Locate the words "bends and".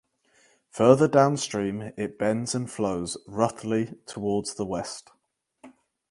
2.17-2.67